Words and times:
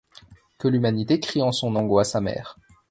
Que 0.57 0.67
l'humanité 0.67 1.19
crie 1.19 1.43
en 1.43 1.51
son 1.51 1.75
angoisse 1.75 2.15
amère 2.15 2.57